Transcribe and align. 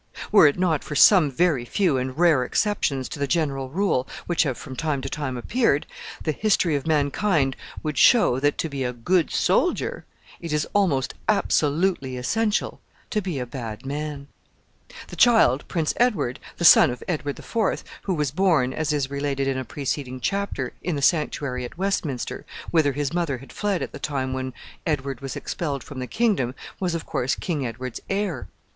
Were 0.31 0.47
it 0.47 0.57
not 0.57 0.83
for 0.83 0.95
some 0.95 1.29
very 1.29 1.63
few 1.63 1.97
and 1.97 2.17
rare 2.17 2.43
exceptions 2.43 3.07
to 3.09 3.19
the 3.19 3.27
general 3.27 3.69
rule, 3.69 4.07
which 4.25 4.41
have 4.41 4.57
from 4.57 4.75
time 4.75 4.99
to 5.01 5.09
time 5.09 5.37
appeared, 5.37 5.85
the 6.23 6.31
history 6.31 6.75
of 6.75 6.87
mankind 6.87 7.55
would 7.83 7.99
show 7.99 8.39
that, 8.39 8.57
to 8.57 8.67
be 8.67 8.83
a 8.83 8.93
good 8.93 9.29
soldier, 9.29 10.03
it 10.39 10.51
is 10.53 10.67
almost 10.73 11.13
absolutely 11.29 12.17
essential 12.17 12.81
to 13.11 13.21
be 13.21 13.37
a 13.37 13.45
bad 13.45 13.85
man. 13.85 14.27
The 15.09 15.15
child, 15.15 15.67
Prince 15.67 15.93
Edward, 15.97 16.39
the 16.57 16.65
son 16.65 16.89
of 16.89 17.03
Edward 17.07 17.35
the 17.35 17.43
Fourth, 17.43 17.83
who 18.01 18.15
was 18.15 18.31
born, 18.31 18.73
as 18.73 18.91
is 18.91 19.11
related 19.11 19.47
in 19.47 19.59
a 19.59 19.63
preceding 19.63 20.19
chapter, 20.19 20.73
in 20.81 20.95
the 20.95 21.03
sanctuary 21.03 21.63
at 21.63 21.77
Westminster, 21.77 22.43
whither 22.71 22.93
his 22.93 23.13
mother 23.13 23.37
had 23.37 23.53
fled 23.53 23.83
at 23.83 23.91
the 23.91 23.99
time 23.99 24.33
when 24.33 24.51
Edward 24.83 25.21
was 25.21 25.35
expelled 25.35 25.83
from 25.83 25.99
the 25.99 26.07
kingdom, 26.07 26.55
was, 26.79 26.95
of 26.95 27.05
course, 27.05 27.35
King 27.35 27.67
Edward's 27.67 27.99
heir. 28.09 28.47